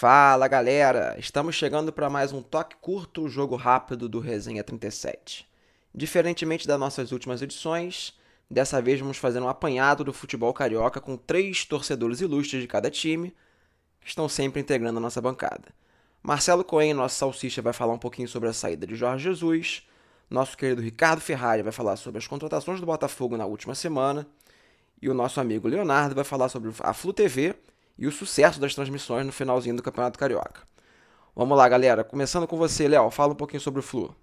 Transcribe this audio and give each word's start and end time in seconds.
Fala 0.00 0.46
galera, 0.46 1.16
estamos 1.18 1.56
chegando 1.56 1.92
para 1.92 2.08
mais 2.08 2.32
um 2.32 2.40
toque 2.40 2.76
curto, 2.76 3.28
jogo 3.28 3.56
rápido 3.56 4.08
do 4.08 4.20
Resenha 4.20 4.62
37. 4.62 5.44
Diferentemente 5.92 6.68
das 6.68 6.78
nossas 6.78 7.10
últimas 7.10 7.42
edições, 7.42 8.16
dessa 8.48 8.80
vez 8.80 9.00
vamos 9.00 9.16
fazer 9.16 9.40
um 9.40 9.48
apanhado 9.48 10.04
do 10.04 10.12
futebol 10.12 10.54
carioca 10.54 11.00
com 11.00 11.16
três 11.16 11.64
torcedores 11.64 12.20
ilustres 12.20 12.62
de 12.62 12.68
cada 12.68 12.88
time 12.92 13.34
que 14.00 14.06
estão 14.06 14.28
sempre 14.28 14.60
integrando 14.60 14.98
a 14.98 15.00
nossa 15.00 15.20
bancada. 15.20 15.64
Marcelo 16.22 16.62
Cohen, 16.62 16.94
nosso 16.94 17.16
salsicha, 17.16 17.60
vai 17.60 17.72
falar 17.72 17.94
um 17.94 17.98
pouquinho 17.98 18.28
sobre 18.28 18.48
a 18.48 18.52
saída 18.52 18.86
de 18.86 18.94
Jorge 18.94 19.24
Jesus. 19.24 19.84
Nosso 20.30 20.56
querido 20.56 20.80
Ricardo 20.80 21.20
Ferrari 21.20 21.64
vai 21.64 21.72
falar 21.72 21.96
sobre 21.96 22.18
as 22.18 22.26
contratações 22.28 22.78
do 22.78 22.86
Botafogo 22.86 23.36
na 23.36 23.46
última 23.46 23.74
semana. 23.74 24.24
E 25.02 25.08
o 25.08 25.14
nosso 25.14 25.40
amigo 25.40 25.66
Leonardo 25.66 26.14
vai 26.14 26.22
falar 26.22 26.48
sobre 26.48 26.70
a 26.84 26.94
Flu 26.94 27.12
TV 27.12 27.56
e 27.98 28.06
o 28.06 28.12
sucesso 28.12 28.60
das 28.60 28.74
transmissões 28.74 29.26
no 29.26 29.32
finalzinho 29.32 29.76
do 29.76 29.82
Campeonato 29.82 30.18
Carioca. 30.18 30.62
Vamos 31.34 31.56
lá, 31.56 31.68
galera. 31.68 32.04
Começando 32.04 32.46
com 32.46 32.56
você, 32.56 32.86
Léo. 32.86 33.10
Fala 33.10 33.32
um 33.32 33.36
pouquinho 33.36 33.60
sobre 33.60 33.80
o 33.80 33.82
Flu. 33.82 34.14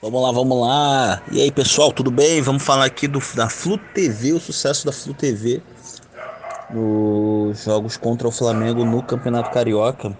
Vamos 0.00 0.22
lá, 0.22 0.30
vamos 0.30 0.60
lá. 0.60 1.22
E 1.32 1.40
aí, 1.40 1.50
pessoal, 1.50 1.92
tudo 1.92 2.10
bem? 2.10 2.40
Vamos 2.40 2.62
falar 2.62 2.84
aqui 2.84 3.08
do, 3.08 3.20
da 3.34 3.48
Flu 3.48 3.78
TV, 3.94 4.32
o 4.32 4.40
sucesso 4.40 4.86
da 4.86 4.92
Flu 4.92 5.14
TV 5.14 5.62
nos 6.70 7.64
jogos 7.64 7.96
contra 7.96 8.28
o 8.28 8.30
Flamengo 8.30 8.84
no 8.84 9.02
Campeonato 9.02 9.50
Carioca. 9.50 10.16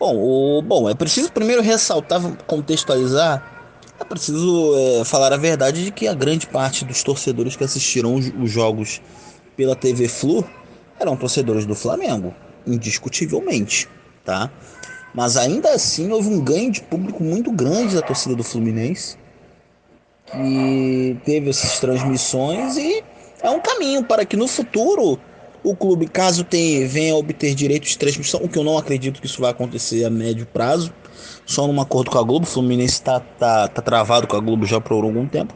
Bom, 0.00 0.16
o, 0.16 0.62
bom, 0.62 0.88
é 0.88 0.94
preciso 0.94 1.30
primeiro 1.30 1.62
ressaltar, 1.62 2.20
contextualizar. 2.46 3.60
É 4.00 4.04
preciso 4.04 4.74
é, 4.76 5.04
falar 5.04 5.32
a 5.32 5.36
verdade 5.36 5.84
de 5.84 5.90
que 5.92 6.08
a 6.08 6.14
grande 6.14 6.46
parte 6.46 6.84
dos 6.84 7.02
torcedores 7.02 7.54
que 7.54 7.62
assistiram 7.62 8.14
os, 8.14 8.32
os 8.42 8.50
jogos 8.50 9.00
pela 9.56 9.76
TV 9.76 10.08
Flu 10.08 10.44
eram 11.02 11.16
torcedores 11.16 11.66
do 11.66 11.74
Flamengo, 11.74 12.34
indiscutivelmente, 12.66 13.88
tá? 14.24 14.50
Mas 15.14 15.36
ainda 15.36 15.70
assim 15.72 16.10
houve 16.10 16.28
um 16.28 16.40
ganho 16.40 16.70
de 16.70 16.82
público 16.82 17.22
muito 17.22 17.52
grande 17.52 17.94
da 17.94 18.02
torcida 18.02 18.34
do 18.34 18.42
Fluminense, 18.42 19.16
que 20.26 21.18
teve 21.24 21.50
essas 21.50 21.78
transmissões 21.78 22.76
e 22.76 23.04
é 23.42 23.50
um 23.50 23.60
caminho 23.60 24.04
para 24.04 24.24
que 24.24 24.36
no 24.36 24.48
futuro 24.48 25.18
o 25.62 25.76
clube, 25.76 26.08
caso 26.08 26.42
tenha, 26.42 26.86
venha 26.88 27.12
a 27.12 27.16
obter 27.16 27.54
direitos 27.54 27.90
de 27.90 27.98
transmissão, 27.98 28.40
o 28.42 28.48
que 28.48 28.58
eu 28.58 28.64
não 28.64 28.76
acredito 28.76 29.20
que 29.20 29.26
isso 29.26 29.40
vai 29.40 29.50
acontecer 29.50 30.04
a 30.04 30.10
médio 30.10 30.46
prazo, 30.46 30.92
só 31.46 31.66
num 31.66 31.80
acordo 31.80 32.10
com 32.10 32.18
a 32.18 32.22
Globo. 32.22 32.44
O 32.44 32.48
Fluminense 32.48 32.94
está 32.94 33.20
tá, 33.20 33.68
tá 33.68 33.82
travado 33.82 34.26
com 34.26 34.36
a 34.36 34.40
Globo 34.40 34.66
já 34.66 34.80
por 34.80 35.04
algum 35.04 35.26
tempo. 35.26 35.54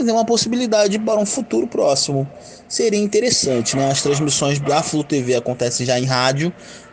Mas 0.00 0.08
é 0.08 0.12
uma 0.14 0.24
possibilidade 0.24 0.98
para 0.98 1.20
um 1.20 1.26
futuro 1.26 1.66
próximo. 1.66 2.26
Seria 2.66 2.98
interessante, 2.98 3.76
né? 3.76 3.90
As 3.90 4.00
transmissões 4.00 4.58
da 4.58 4.82
Flu 4.82 5.04
TV 5.04 5.34
acontecem 5.34 5.84
já 5.84 6.00
em 6.00 6.06
rádio, 6.06 6.50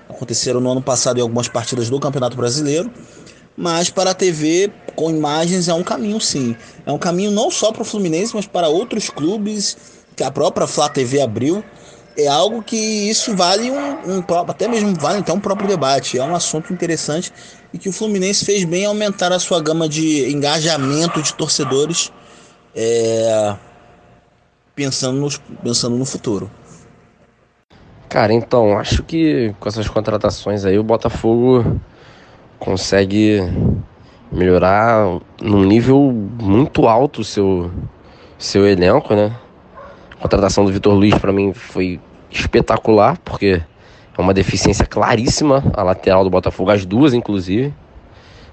aconteceram 0.09 0.59
no 0.59 0.69
ano 0.69 0.81
passado 0.81 1.17
em 1.17 1.21
algumas 1.21 1.47
partidas 1.47 1.89
do 1.89 1.97
Campeonato 2.01 2.35
Brasileiro. 2.35 2.91
Mas 3.55 3.89
para 3.89 4.11
a 4.11 4.13
TV 4.13 4.69
com 4.93 5.09
imagens 5.09 5.69
é 5.69 5.73
um 5.73 5.83
caminho 5.83 6.19
sim. 6.19 6.53
É 6.85 6.91
um 6.91 6.97
caminho 6.97 7.31
não 7.31 7.49
só 7.49 7.71
para 7.71 7.81
o 7.81 7.85
Fluminense, 7.85 8.35
mas 8.35 8.45
para 8.45 8.67
outros 8.67 9.09
clubes 9.09 9.77
que 10.13 10.23
a 10.23 10.29
própria 10.29 10.67
Flá 10.67 10.89
TV 10.89 11.21
abriu 11.21 11.63
é 12.17 12.27
algo 12.27 12.63
que 12.63 12.75
isso 12.75 13.35
vale 13.35 13.69
um, 13.69 13.77
um, 13.77 14.23
até 14.47 14.67
mesmo 14.67 14.93
vale 14.99 15.19
até 15.19 15.31
um 15.31 15.39
próprio 15.39 15.69
debate. 15.69 16.17
É 16.17 16.23
um 16.23 16.35
assunto 16.35 16.73
interessante 16.73 17.31
e 17.71 17.77
que 17.77 17.87
o 17.87 17.93
Fluminense 17.93 18.43
fez 18.43 18.65
bem 18.65 18.85
aumentar 18.85 19.31
a 19.31 19.39
sua 19.39 19.61
gama 19.61 19.87
de 19.87 20.29
engajamento 20.29 21.21
de 21.21 21.33
torcedores, 21.35 22.11
é, 22.75 23.55
pensando, 24.75 25.19
nos, 25.19 25.37
pensando 25.63 25.95
no 25.95 26.05
futuro. 26.05 26.49
Cara, 28.09 28.33
então 28.33 28.77
acho 28.77 29.03
que 29.03 29.53
com 29.59 29.67
essas 29.67 29.87
contratações 29.87 30.63
aí 30.63 30.79
o 30.79 30.83
Botafogo 30.83 31.79
consegue 32.57 33.39
melhorar 34.31 35.19
num 35.41 35.63
nível 35.63 36.11
muito 36.41 36.87
alto 36.87 37.21
o 37.21 37.23
seu 37.23 37.71
seu 38.37 38.67
elenco, 38.67 39.15
né? 39.15 39.35
A 40.11 40.21
contratação 40.21 40.63
do 40.63 40.71
Vitor 40.71 40.93
Luiz 40.93 41.15
para 41.17 41.33
mim 41.33 41.53
foi 41.53 41.99
espetacular, 42.29 43.17
porque 43.19 43.61
é 44.17 44.21
uma 44.21 44.33
deficiência 44.33 44.85
claríssima 44.85 45.63
a 45.73 45.83
lateral 45.83 46.23
do 46.23 46.29
Botafogo, 46.29 46.71
as 46.71 46.85
duas 46.85 47.13
inclusive. 47.13 47.73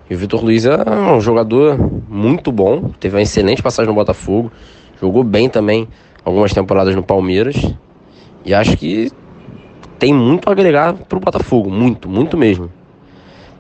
E 0.09 0.15
o 0.15 0.19
Vitor 0.19 0.45
Luiz 0.45 0.67
é 0.67 0.77
um 1.15 1.21
jogador 1.21 1.79
muito 2.09 2.53
bom, 2.53 2.91
teve 3.01 3.17
uma 3.17 3.23
excelente 3.23 3.63
passagem 3.63 3.89
no 3.89 3.95
Botafogo, 3.95 4.53
jogou 5.01 5.25
bem 5.25 5.49
também 5.49 5.89
algumas 6.25 6.53
temporadas 6.53 6.95
no 6.95 7.03
Palmeiras. 7.03 7.57
E 8.45 8.53
acho 8.53 8.77
que 8.77 9.11
tem 9.99 10.13
muito 10.13 10.49
a 10.49 10.53
agregar 10.53 10.93
pro 10.93 11.21
Botafogo, 11.21 11.71
muito, 11.71 12.09
muito 12.09 12.37
mesmo. 12.37 12.71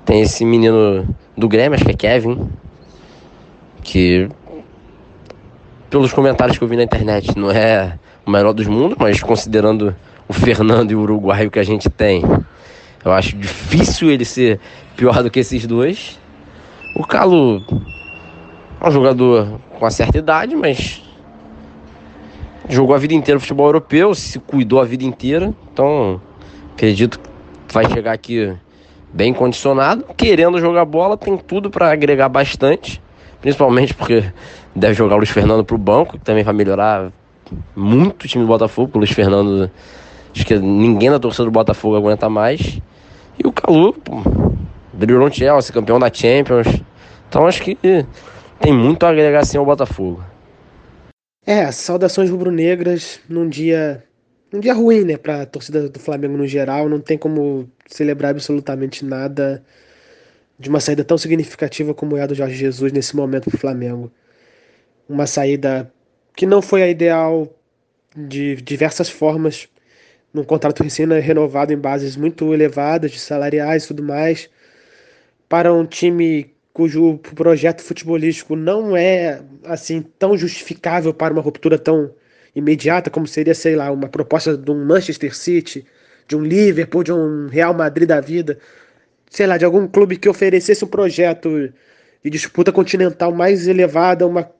Tem 0.04 0.20
esse 0.20 0.44
menino 0.44 1.06
do 1.36 1.48
Grêmio, 1.48 1.76
acho 1.76 1.84
que 1.84 1.92
é 1.92 1.94
Kevin, 1.94 2.50
que 3.82 4.28
pelos 5.88 6.12
comentários 6.12 6.58
que 6.58 6.64
eu 6.64 6.68
vi 6.68 6.76
na 6.76 6.82
internet 6.82 7.38
não 7.38 7.50
é 7.50 7.98
o 8.26 8.30
melhor 8.30 8.52
dos 8.52 8.66
mundos, 8.66 8.98
mas 8.98 9.22
considerando 9.22 9.94
o 10.28 10.32
Fernando 10.32 10.90
e 10.90 10.94
o 10.94 11.00
Uruguai 11.00 11.48
que 11.48 11.58
a 11.58 11.62
gente 11.62 11.88
tem, 11.88 12.22
eu 13.04 13.12
acho 13.12 13.36
difícil 13.36 14.10
ele 14.10 14.24
ser 14.24 14.60
pior 14.96 15.22
do 15.22 15.30
que 15.30 15.40
esses 15.40 15.66
dois. 15.66 16.18
O 16.94 17.04
Calo 17.04 17.60
é 18.80 18.88
um 18.88 18.90
jogador 18.90 19.60
com 19.70 19.78
uma 19.84 19.90
certa 19.90 20.18
idade, 20.18 20.54
mas 20.54 21.02
jogou 22.68 22.94
a 22.94 22.98
vida 22.98 23.14
inteira 23.14 23.34
no 23.34 23.40
futebol 23.40 23.66
europeu, 23.66 24.14
se 24.14 24.38
cuidou 24.38 24.80
a 24.80 24.84
vida 24.84 25.04
inteira, 25.04 25.52
então 25.72 26.20
acredito 26.72 27.18
que 27.18 27.74
vai 27.74 27.88
chegar 27.90 28.12
aqui 28.12 28.54
bem 29.12 29.34
condicionado, 29.34 30.04
querendo 30.16 30.58
jogar 30.60 30.84
bola, 30.84 31.16
tem 31.16 31.36
tudo 31.36 31.68
para 31.68 31.90
agregar 31.90 32.28
bastante, 32.28 33.02
principalmente 33.40 33.92
porque 33.92 34.24
deve 34.74 34.94
jogar 34.94 35.16
o 35.16 35.18
Luiz 35.18 35.30
Fernando 35.30 35.64
pro 35.64 35.76
banco, 35.76 36.18
que 36.18 36.24
também 36.24 36.44
vai 36.44 36.54
melhorar 36.54 37.10
muito 37.74 38.24
o 38.24 38.28
time 38.28 38.44
do 38.44 38.48
Botafogo. 38.48 38.92
O 38.94 38.98
Luiz 38.98 39.10
Fernando, 39.10 39.70
acho 40.34 40.46
que 40.46 40.56
ninguém 40.58 41.10
na 41.10 41.18
torcida 41.18 41.44
do 41.44 41.50
Botafogo 41.50 41.96
aguenta 41.96 42.28
mais. 42.28 42.80
E 43.38 43.46
o 43.46 43.52
Calu, 43.52 43.94
brilhou 44.96 45.20
no 45.20 45.32
Chelsea, 45.32 45.72
campeão 45.72 45.98
da 45.98 46.12
Champions. 46.12 46.66
Então 47.28 47.46
acho 47.46 47.62
que 47.62 47.76
tem 48.60 48.72
muito 48.72 49.04
a 49.04 49.10
agregar 49.10 49.40
assim 49.40 49.58
ao 49.58 49.64
Botafogo. 49.64 50.24
É, 51.46 51.70
saudações 51.70 52.30
rubro-negras 52.30 53.20
num 53.28 53.48
dia 53.48 54.02
um 54.54 54.60
dia 54.60 54.72
ruim, 54.72 55.04
né, 55.04 55.16
para 55.16 55.44
torcida 55.44 55.88
do 55.88 55.98
Flamengo 55.98 56.36
no 56.36 56.46
geral, 56.46 56.88
não 56.88 57.00
tem 57.00 57.18
como 57.18 57.68
celebrar 57.88 58.30
absolutamente 58.30 59.04
nada 59.04 59.64
de 60.56 60.68
uma 60.68 60.78
saída 60.78 61.02
tão 61.02 61.18
significativa 61.18 61.92
como 61.92 62.16
é 62.16 62.22
a 62.22 62.26
do 62.26 62.36
Jorge 62.36 62.54
Jesus 62.54 62.92
nesse 62.92 63.16
momento 63.16 63.50
para 63.50 63.56
o 63.56 63.60
Flamengo. 63.60 64.12
Uma 65.08 65.26
saída 65.26 65.92
que 66.36 66.46
não 66.46 66.62
foi 66.62 66.84
a 66.84 66.88
ideal 66.88 67.52
de 68.16 68.54
diversas 68.62 69.08
formas, 69.10 69.68
num 70.32 70.44
contrato 70.44 70.84
recém-renovado 70.84 71.72
em 71.72 71.76
bases 71.76 72.16
muito 72.16 72.54
elevadas 72.54 73.10
de 73.10 73.18
salariais 73.18 73.84
e 73.84 73.88
tudo 73.88 74.04
mais, 74.04 74.48
para 75.54 75.72
um 75.72 75.86
time 75.86 76.52
cujo 76.72 77.16
projeto 77.36 77.80
futebolístico 77.80 78.56
não 78.56 78.96
é 78.96 79.40
assim 79.62 80.02
tão 80.18 80.36
justificável 80.36 81.14
para 81.14 81.32
uma 81.32 81.40
ruptura 81.40 81.78
tão 81.78 82.10
imediata 82.56 83.08
como 83.08 83.24
seria, 83.24 83.54
sei 83.54 83.76
lá, 83.76 83.88
uma 83.92 84.08
proposta 84.08 84.56
de 84.56 84.68
um 84.68 84.84
Manchester 84.84 85.32
City, 85.32 85.86
de 86.26 86.34
um 86.34 86.42
Liverpool, 86.42 87.04
de 87.04 87.12
um 87.12 87.46
Real 87.46 87.72
Madrid 87.72 88.08
da 88.08 88.20
vida, 88.20 88.58
sei 89.30 89.46
lá, 89.46 89.56
de 89.56 89.64
algum 89.64 89.86
clube 89.86 90.16
que 90.16 90.28
oferecesse 90.28 90.84
um 90.84 90.88
projeto 90.88 91.72
de 92.24 92.30
disputa 92.30 92.72
continental 92.72 93.32
mais 93.32 93.68
elevada, 93.68 94.26
uma 94.26 94.50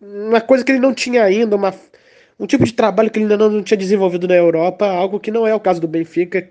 uma 0.00 0.40
coisa 0.40 0.62
que 0.62 0.70
ele 0.70 0.78
não 0.78 0.94
tinha 0.94 1.24
ainda, 1.24 1.56
uma, 1.56 1.74
um 2.38 2.46
tipo 2.46 2.64
de 2.64 2.72
trabalho 2.72 3.10
que 3.10 3.18
ele 3.18 3.24
ainda 3.24 3.36
não, 3.36 3.50
não 3.50 3.64
tinha 3.64 3.78
desenvolvido 3.78 4.28
na 4.28 4.36
Europa, 4.36 4.86
algo 4.86 5.18
que 5.18 5.32
não 5.32 5.44
é 5.44 5.52
o 5.52 5.58
caso 5.58 5.80
do 5.80 5.88
Benfica, 5.88 6.48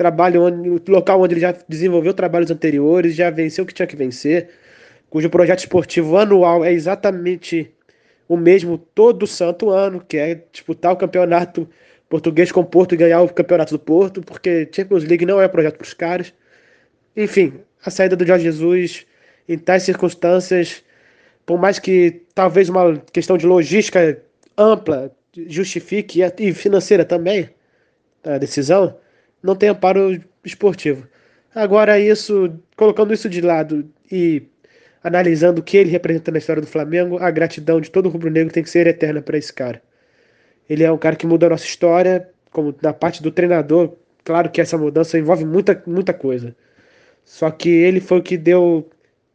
trabalho 0.00 0.40
local 0.88 1.20
onde 1.20 1.34
ele 1.34 1.42
já 1.42 1.54
desenvolveu 1.68 2.14
trabalhos 2.14 2.50
anteriores, 2.50 3.14
já 3.14 3.28
venceu 3.28 3.64
o 3.64 3.66
que 3.66 3.74
tinha 3.74 3.86
que 3.86 3.94
vencer, 3.94 4.48
cujo 5.10 5.28
projeto 5.28 5.58
esportivo 5.58 6.16
anual 6.16 6.64
é 6.64 6.72
exatamente 6.72 7.70
o 8.26 8.34
mesmo 8.34 8.78
todo 8.78 9.26
santo 9.26 9.68
ano, 9.68 10.00
que 10.00 10.16
é 10.16 10.42
disputar 10.50 10.94
o 10.94 10.96
campeonato 10.96 11.68
português 12.08 12.50
com 12.50 12.60
o 12.60 12.64
Porto 12.64 12.94
e 12.94 12.96
ganhar 12.96 13.20
o 13.20 13.28
campeonato 13.28 13.74
do 13.74 13.78
Porto, 13.78 14.22
porque 14.22 14.66
Champions 14.74 15.04
League 15.04 15.26
não 15.26 15.38
é 15.38 15.46
projeto 15.46 15.76
para 15.76 15.84
os 15.84 15.92
caras. 15.92 16.32
Enfim, 17.14 17.60
a 17.84 17.90
saída 17.90 18.16
do 18.16 18.26
Jorge 18.26 18.44
Jesus 18.44 19.04
em 19.46 19.58
tais 19.58 19.82
circunstâncias 19.82 20.82
por 21.44 21.58
mais 21.58 21.78
que 21.78 22.22
talvez 22.34 22.70
uma 22.70 22.96
questão 23.12 23.36
de 23.36 23.44
logística 23.44 24.18
ampla 24.56 25.12
justifique 25.46 26.20
e 26.38 26.54
financeira 26.54 27.04
também 27.04 27.50
a 28.24 28.38
decisão, 28.38 28.96
não 29.42 29.56
tem 29.56 29.68
amparo 29.68 30.20
esportivo. 30.44 31.06
Agora 31.54 31.98
isso, 31.98 32.52
colocando 32.76 33.12
isso 33.12 33.28
de 33.28 33.40
lado 33.40 33.88
e 34.10 34.42
analisando 35.02 35.60
o 35.60 35.64
que 35.64 35.76
ele 35.76 35.90
representa 35.90 36.30
na 36.30 36.38
história 36.38 36.62
do 36.62 36.68
Flamengo, 36.68 37.18
a 37.18 37.30
gratidão 37.30 37.80
de 37.80 37.90
todo 37.90 38.08
rubro-negro 38.08 38.52
tem 38.52 38.62
que 38.62 38.70
ser 38.70 38.86
eterna 38.86 39.22
para 39.22 39.38
esse 39.38 39.52
cara. 39.52 39.82
Ele 40.68 40.84
é 40.84 40.92
um 40.92 40.98
cara 40.98 41.16
que 41.16 41.26
muda 41.26 41.46
a 41.46 41.50
nossa 41.50 41.64
história, 41.64 42.28
como 42.50 42.74
na 42.82 42.92
parte 42.92 43.22
do 43.22 43.30
treinador, 43.30 43.96
Claro 44.24 44.50
que 44.50 44.60
essa 44.60 44.76
mudança 44.76 45.18
envolve 45.18 45.44
muita, 45.44 45.82
muita 45.86 46.12
coisa. 46.12 46.54
Só 47.24 47.50
que 47.50 47.68
ele 47.68 48.00
foi 48.00 48.18
o 48.18 48.22
que 48.22 48.36
deu 48.36 48.88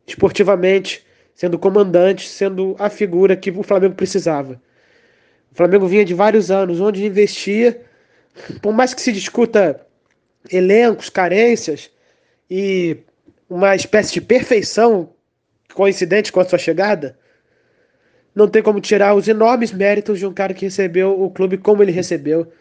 esportivamente, 0.06 1.06
sendo 1.34 1.57
comandante, 1.57 2.28
sendo 2.30 2.75
a 2.80 2.90
figura 2.90 3.36
que 3.36 3.52
o 3.52 3.63
Flamengo 3.63 3.96
precisava. 3.96 4.62
O 5.52 5.56
Flamengo 5.56 5.88
vinha 5.88 6.06
de 6.06 6.13
vários 6.13 6.52
anos 6.52 6.80
onde 6.80 7.06
investia, 7.06 7.81
por 8.62 8.74
mais 8.74 8.94
que 8.94 9.02
se 9.02 9.12
discuta 9.12 9.84
elencos, 10.51 11.09
carências 11.09 11.89
e 12.50 12.97
uma 13.50 13.75
espécie 13.75 14.13
de 14.13 14.21
perfeição 14.21 15.09
coincidente 15.74 16.31
com 16.31 16.39
a 16.39 16.45
sua 16.45 16.57
chegada, 16.57 17.18
não 18.33 18.47
tem 18.47 18.62
como 18.62 18.81
tirar 18.81 19.15
os 19.15 19.27
enormes 19.27 19.71
méritos 19.71 20.19
de 20.19 20.25
um 20.25 20.33
cara 20.33 20.53
que 20.53 20.65
recebeu 20.65 21.21
o 21.21 21.30
clube 21.30 21.57
como 21.57 21.81
ele 21.81 21.92
recebeu, 21.92 22.51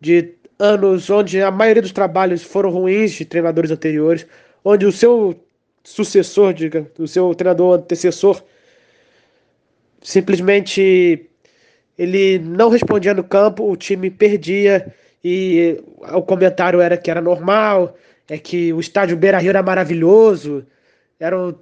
de 0.00 0.34
anos 0.58 1.08
onde 1.10 1.40
a 1.40 1.50
maioria 1.50 1.82
dos 1.82 1.92
trabalhos 1.92 2.42
foram 2.42 2.70
ruins 2.70 3.12
de 3.12 3.24
treinadores 3.24 3.70
anteriores, 3.70 4.26
onde 4.64 4.86
o 4.86 4.92
seu 4.92 5.40
sucessor, 5.82 6.52
diga, 6.52 6.90
o 6.98 7.06
seu 7.06 7.34
treinador 7.34 7.78
antecessor, 7.78 8.42
simplesmente 10.02 11.28
ele 11.96 12.38
não 12.38 12.68
respondia 12.68 13.14
no 13.14 13.22
campo, 13.22 13.70
o 13.70 13.76
time 13.76 14.10
perdia 14.10 14.92
e 15.24 15.82
o 16.12 16.22
comentário 16.22 16.80
era 16.80 16.96
que 16.98 17.10
era 17.10 17.20
normal, 17.20 17.96
é 18.28 18.36
que 18.36 18.72
o 18.72 18.80
estádio 18.80 19.16
Beira 19.16 19.38
Rio 19.38 19.50
era 19.50 19.62
maravilhoso, 19.62 20.66
eram, 21.18 21.58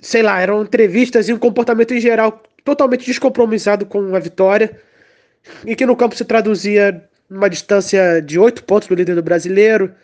sei 0.00 0.22
lá, 0.22 0.40
eram 0.40 0.62
entrevistas 0.62 1.28
e 1.28 1.32
um 1.32 1.38
comportamento 1.38 1.94
em 1.94 2.00
geral 2.00 2.42
totalmente 2.64 3.06
descompromissado 3.06 3.86
com 3.86 4.14
a 4.14 4.18
vitória 4.18 4.80
e 5.64 5.76
que 5.76 5.86
no 5.86 5.96
campo 5.96 6.16
se 6.16 6.24
traduzia 6.24 7.08
numa 7.28 7.48
distância 7.48 8.20
de 8.20 8.38
oito 8.38 8.64
pontos 8.64 8.88
do 8.88 8.94
líder 8.94 9.14
do 9.14 9.22
brasileiro, 9.22 9.94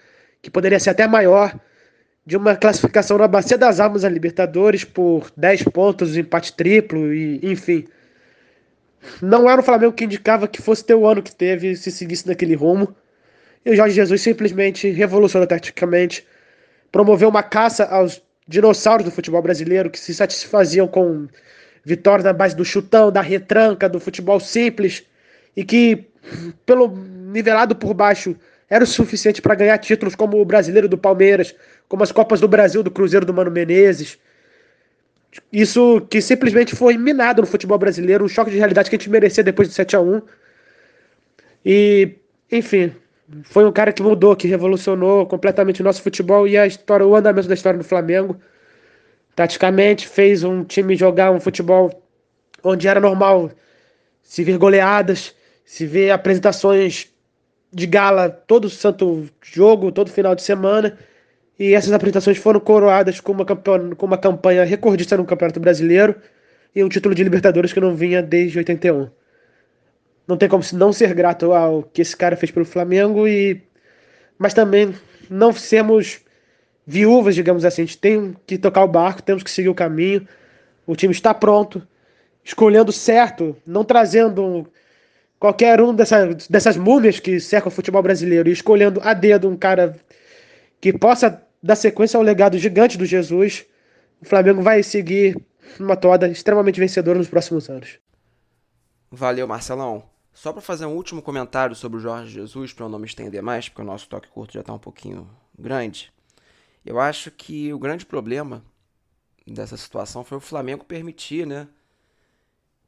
que 0.41 0.51
poderia 0.51 0.79
ser 0.79 0.91
até 0.91 1.07
maior, 1.07 1.59
de 2.25 2.37
uma 2.37 2.57
classificação 2.57 3.19
na 3.19 3.27
Bacia 3.27 3.59
das 3.59 3.81
Almas 3.81 4.05
a 4.05 4.09
Libertadores 4.09 4.85
por 4.85 5.31
10 5.37 5.65
pontos, 5.65 6.17
empate 6.17 6.53
triplo 6.53 7.13
e 7.13 7.41
enfim. 7.43 7.87
Não 9.23 9.49
era 9.49 9.61
o 9.61 9.65
Flamengo 9.65 9.93
que 9.93 10.05
indicava 10.05 10.49
que 10.49 10.63
fosse 10.63 10.85
ter 10.85 10.95
o 10.95 11.07
ano 11.07 11.23
que 11.23 11.35
teve 11.35 11.77
se 11.77 11.91
seguisse 11.91 12.27
naquele 12.27 12.55
rumo. 12.55 12.95
E 13.65 13.71
o 13.71 13.77
Jorge 13.77 13.95
Jesus 13.95 14.21
simplesmente 14.23 14.91
revolucionou 14.91 15.47
taticamente, 15.47 16.27
promoveu 16.91 17.29
uma 17.29 17.43
caça 17.43 17.85
aos 17.85 18.23
dinossauros 18.47 19.05
do 19.05 19.11
futebol 19.11 19.43
brasileiro 19.43 19.91
que 19.91 19.99
se 19.99 20.15
satisfaziam 20.15 20.89
com 20.89 21.29
vitórias 21.85 22.25
na 22.25 22.33
base 22.33 22.57
do 22.57 22.65
chutão, 22.65 23.11
da 23.11 23.21
retranca, 23.21 23.89
do 23.89 24.01
futebol 24.01 24.41
simples 24.41 25.05
e 25.57 25.65
que, 25.65 26.07
pelo 26.65 26.89
nivelado 26.89 27.75
por 27.77 27.95
baixo, 27.95 28.37
era 28.71 28.85
o 28.85 28.87
suficiente 28.87 29.41
para 29.41 29.55
ganhar 29.55 29.79
títulos 29.79 30.15
como 30.15 30.41
o 30.41 30.45
brasileiro 30.45 30.89
do 30.89 30.99
Palmeiras, 30.99 31.55
como 31.89 32.03
as 32.03 32.13
Copas 32.13 32.41
do 32.41 32.49
Brasil 32.49 32.83
do 32.83 32.91
Cruzeiro 32.91 33.25
do 33.25 33.33
Mano 33.33 33.51
Menezes. 33.51 34.19
Isso 35.53 36.01
que 36.11 36.21
simplesmente 36.21 36.75
foi 36.75 36.97
minado 36.97 37.43
no 37.43 37.47
futebol 37.47 37.79
brasileiro, 37.79 38.25
um 38.25 38.29
choque 38.29 38.51
de 38.51 38.57
realidade 38.57 38.89
que 38.89 38.97
a 38.97 38.99
gente 38.99 39.11
merecia 39.11 39.45
depois 39.45 39.69
de 39.69 39.75
7 39.75 39.97
a 39.97 40.01
1 40.01 40.23
E, 41.65 42.17
enfim, 42.51 42.93
foi 43.45 43.65
um 43.65 43.73
cara 43.73 43.93
que 43.93 44.03
mudou, 44.03 44.35
que 44.35 44.49
revolucionou 44.49 45.27
completamente 45.27 45.81
o 45.81 45.85
nosso 45.85 46.03
futebol 46.03 46.49
e 46.49 46.57
a 46.57 46.67
história, 46.67 47.07
o 47.07 47.15
andamento 47.15 47.49
da 47.49 47.55
história 47.55 47.79
do 47.79 47.85
Flamengo. 47.85 48.37
Taticamente, 49.35 50.09
fez 50.09 50.43
um 50.45 50.65
time 50.65 50.97
jogar 50.97 51.31
um 51.31 51.41
futebol 51.41 52.03
onde 52.63 52.89
era 52.89 53.01
normal 53.01 53.51
se 54.23 54.43
ver 54.43 54.59
goleadas, 54.59 55.35
se 55.65 55.87
ver 55.87 56.11
apresentações 56.11 57.09
de 57.73 57.87
gala 57.87 58.29
todo 58.31 58.69
santo 58.71 59.29
jogo, 59.43 59.93
todo 59.93 60.11
final 60.11 60.35
de 60.35 60.43
semana. 60.43 60.99
E 61.59 61.75
essas 61.75 61.93
apresentações 61.93 62.39
foram 62.39 62.61
coroadas 62.61 63.21
com 63.21 63.33
uma, 63.33 63.45
campanha, 63.45 63.95
com 63.97 64.07
uma 64.07 64.19
campanha 64.19 64.65
recordista 64.65 65.17
no 65.17 65.25
Campeonato 65.25 65.59
Brasileiro 65.59 66.15
e 66.75 66.85
um 66.85 66.89
título 66.89 67.15
de 67.15 67.25
Libertadores 67.25 67.73
que 67.73 67.81
não 67.81 67.97
vinha 67.97 68.23
desde 68.23 68.59
81. 68.59 69.11
Não 70.27 70.37
tem 70.37 70.49
como 70.49 70.63
não 70.75 70.93
ser 70.93 71.15
grato 71.15 71.53
ao 71.53 71.83
que 71.83 72.03
esse 72.03 72.17
cara 72.17 72.37
fez 72.37 72.53
pelo 72.53 72.65
Flamengo 72.65 73.27
e 73.27 73.63
mas 74.39 74.55
também 74.55 74.95
não 75.29 75.53
sermos 75.53 76.21
viúvas, 76.87 77.35
digamos 77.35 77.65
assim. 77.65 77.83
A 77.83 77.85
gente 77.87 77.99
tem 77.99 78.37
que 78.47 78.57
tocar 78.57 78.85
o 78.85 78.89
barco, 78.89 79.23
temos 79.23 79.43
que 79.43 79.51
seguir 79.51 79.69
o 79.69 79.75
caminho. 79.75 80.27
O 80.87 80.95
time 80.95 81.13
está 81.13 81.35
pronto, 81.35 81.87
escolhendo 82.45 82.93
certo, 82.93 83.57
não 83.67 83.85
trazendo 83.85 84.71
qualquer 85.41 85.81
um 85.81 85.93
dessas, 85.93 86.47
dessas 86.47 86.77
múmias 86.77 87.19
que 87.19 87.41
cercam 87.41 87.69
o 87.69 87.75
futebol 87.75 88.03
brasileiro 88.03 88.49
e 88.49 88.53
escolhendo 88.53 89.01
a 89.03 89.13
dedo 89.13 89.49
um 89.49 89.57
cara 89.57 89.97
que 90.81 90.93
possa 90.93 91.43
dar 91.63 91.77
sequência 91.77 92.17
ao 92.17 92.23
legado 92.23 92.59
gigante 92.59 92.97
do 92.97 93.05
Jesus, 93.05 93.67
o 94.21 94.25
Flamengo 94.25 94.63
vai 94.63 94.83
seguir 94.83 95.41
uma 95.79 95.97
toada 95.97 96.29
extremamente 96.29 96.81
vencedora 96.81 97.19
nos 97.19 97.29
próximos 97.29 97.69
anos. 97.69 97.99
Valeu, 99.11 99.47
Marcelão. 99.47 100.05
Só 100.33 100.53
para 100.53 100.63
fazer 100.63 100.87
um 100.87 100.95
último 100.95 101.21
comentário 101.21 101.75
sobre 101.75 101.99
o 101.99 102.01
Jorge 102.01 102.33
Jesus, 102.33 102.73
para 102.73 102.85
eu 102.85 102.89
não 102.89 102.99
me 102.99 103.07
estender 103.07 103.43
mais, 103.43 103.69
porque 103.69 103.83
o 103.83 103.85
nosso 103.85 104.09
toque 104.09 104.29
curto 104.29 104.53
já 104.53 104.61
está 104.61 104.73
um 104.73 104.79
pouquinho 104.79 105.29
grande. 105.59 106.13
Eu 106.85 107.01
acho 107.01 107.31
que 107.31 107.73
o 107.73 107.79
grande 107.79 108.07
problema 108.07 108.65
dessa 109.47 109.77
situação 109.77 110.25
foi 110.25 110.39
o 110.39 110.41
Flamengo 110.41 110.85
permitir, 110.85 111.47
né, 111.47 111.67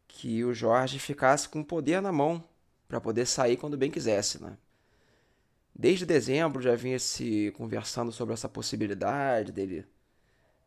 que 0.06 0.44
o 0.44 0.54
Jorge 0.54 0.98
ficasse 0.98 1.48
com 1.48 1.60
o 1.60 1.64
poder 1.64 2.00
na 2.00 2.12
mão 2.12 2.42
para 2.86 3.00
poder 3.00 3.26
sair 3.26 3.56
quando 3.56 3.76
bem 3.76 3.90
quisesse, 3.90 4.42
né? 4.42 4.56
Desde 5.80 6.04
dezembro 6.04 6.60
já 6.60 6.76
vinha 6.76 6.98
se 6.98 7.54
conversando 7.56 8.12
sobre 8.12 8.34
essa 8.34 8.50
possibilidade 8.50 9.50
dele 9.50 9.86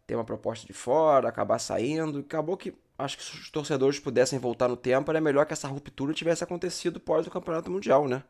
ter 0.08 0.16
uma 0.16 0.24
proposta 0.24 0.66
de 0.66 0.74
fora, 0.74 1.30
acabar 1.30 1.60
saindo. 1.60 2.22
Acabou 2.22 2.58
que 2.58 2.74
acho 2.98 3.20
que 3.20 3.24
se 3.24 3.32
os 3.38 3.52
torcedores 3.52 4.00
pudessem 4.00 4.40
voltar 4.40 4.68
no 4.68 4.76
tempo, 4.76 5.12
era 5.12 5.22
melhor 5.22 5.46
que 5.46 5.54
essa 5.54 5.68
ruptura 5.68 6.16
tivesse 6.16 6.44
acontecido 6.44 7.00
pós 7.00 7.28
o 7.28 7.30
Campeonato 7.30 7.70
Mundial, 7.70 8.08
né? 8.08 8.24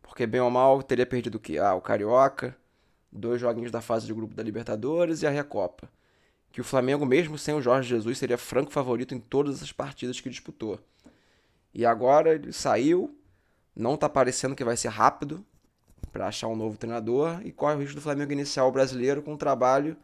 Porque 0.00 0.26
bem 0.26 0.40
ou 0.40 0.50
mal 0.50 0.82
teria 0.82 1.04
perdido 1.04 1.34
o 1.34 1.38
que? 1.38 1.58
Ah, 1.58 1.74
o 1.74 1.82
Carioca, 1.82 2.56
dois 3.12 3.38
joguinhos 3.38 3.70
da 3.70 3.82
fase 3.82 4.06
de 4.06 4.14
grupo 4.14 4.34
da 4.34 4.42
Libertadores 4.42 5.20
e 5.20 5.26
a 5.26 5.30
Recopa. 5.30 5.86
Que 6.50 6.62
o 6.62 6.64
Flamengo, 6.64 7.04
mesmo 7.04 7.36
sem 7.36 7.52
o 7.52 7.60
Jorge 7.60 7.90
Jesus, 7.90 8.16
seria 8.16 8.38
franco 8.38 8.72
favorito 8.72 9.14
em 9.14 9.20
todas 9.20 9.62
as 9.62 9.70
partidas 9.70 10.18
que 10.18 10.30
disputou. 10.30 10.80
E 11.74 11.84
agora 11.84 12.36
ele 12.36 12.54
saiu, 12.54 13.14
não 13.76 13.98
tá 13.98 14.08
parecendo 14.08 14.56
que 14.56 14.64
vai 14.64 14.78
ser 14.78 14.88
rápido, 14.88 15.44
para 16.12 16.26
achar 16.26 16.48
um 16.48 16.56
novo 16.56 16.76
treinador 16.76 17.40
e 17.44 17.52
corre 17.52 17.74
o 17.76 17.78
risco 17.78 17.96
do 17.96 18.00
Flamengo 18.00 18.32
iniciar 18.32 18.64
o 18.64 18.72
brasileiro 18.72 19.22
com 19.22 19.32
um 19.34 19.36
trabalho. 19.36 19.96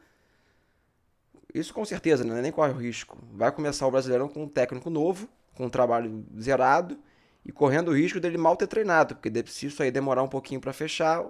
Isso 1.52 1.72
com 1.72 1.84
certeza, 1.84 2.24
né? 2.24 2.40
nem 2.42 2.52
corre 2.52 2.72
o 2.72 2.76
risco. 2.76 3.18
Vai 3.32 3.50
começar 3.50 3.86
o 3.86 3.90
brasileirão 3.90 4.28
com 4.28 4.44
um 4.44 4.48
técnico 4.48 4.90
novo, 4.90 5.28
com 5.54 5.66
um 5.66 5.70
trabalho 5.70 6.24
zerado 6.40 6.98
e 7.44 7.52
correndo 7.52 7.88
o 7.88 7.96
risco 7.96 8.20
dele 8.20 8.36
mal 8.36 8.56
ter 8.56 8.66
treinado, 8.66 9.14
porque 9.16 9.32
se 9.46 9.66
isso 9.66 9.82
aí 9.82 9.90
demorar 9.90 10.22
um 10.22 10.28
pouquinho 10.28 10.60
para 10.60 10.72
fechar, 10.72 11.24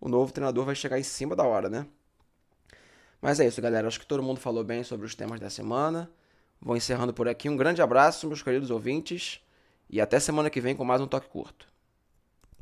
o 0.00 0.08
novo 0.08 0.32
treinador 0.32 0.64
vai 0.64 0.74
chegar 0.74 0.98
em 0.98 1.02
cima 1.02 1.36
da 1.36 1.44
hora, 1.44 1.68
né? 1.68 1.86
Mas 3.20 3.40
é 3.40 3.46
isso, 3.46 3.60
galera. 3.62 3.88
Acho 3.88 4.00
que 4.00 4.06
todo 4.06 4.22
mundo 4.22 4.38
falou 4.38 4.62
bem 4.62 4.84
sobre 4.84 5.06
os 5.06 5.14
temas 5.14 5.40
da 5.40 5.48
semana. 5.48 6.10
Vou 6.60 6.76
encerrando 6.76 7.12
por 7.12 7.28
aqui. 7.28 7.48
Um 7.48 7.56
grande 7.56 7.80
abraço, 7.80 8.26
meus 8.26 8.42
queridos 8.42 8.70
ouvintes, 8.70 9.40
e 9.88 10.00
até 10.00 10.18
semana 10.20 10.50
que 10.50 10.60
vem 10.60 10.76
com 10.76 10.84
mais 10.84 11.00
um 11.00 11.06
toque 11.06 11.28
curto. 11.28 11.73